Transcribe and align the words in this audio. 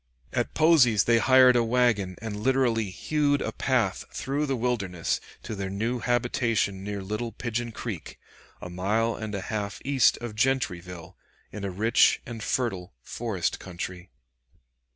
At 0.33 0.55
Posey's 0.55 1.03
they 1.03 1.19
hired 1.19 1.55
a 1.55 1.63
wagon 1.63 2.15
and 2.23 2.35
literally 2.35 2.89
hewed 2.89 3.39
a 3.39 3.51
path 3.51 4.03
through 4.11 4.47
the 4.47 4.55
wilderness 4.55 5.19
to 5.43 5.53
their 5.53 5.69
new 5.69 5.99
habitation 5.99 6.83
near 6.83 7.03
Little 7.03 7.31
Pigeon 7.31 7.71
Creek, 7.71 8.17
a 8.63 8.67
mile 8.71 9.15
and 9.15 9.35
a 9.35 9.41
half 9.41 9.79
east 9.85 10.17
of 10.17 10.33
Gentryville, 10.35 11.15
in 11.51 11.63
a 11.63 11.69
rich 11.69 12.19
and 12.25 12.41
fertile 12.41 12.95
forest 13.03 13.59
country. 13.59 14.09